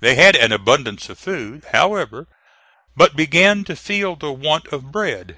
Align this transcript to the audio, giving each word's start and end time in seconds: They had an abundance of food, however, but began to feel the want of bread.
They 0.00 0.14
had 0.14 0.36
an 0.36 0.52
abundance 0.52 1.10
of 1.10 1.18
food, 1.18 1.66
however, 1.72 2.28
but 2.96 3.14
began 3.14 3.62
to 3.64 3.76
feel 3.76 4.16
the 4.16 4.32
want 4.32 4.66
of 4.68 4.90
bread. 4.90 5.34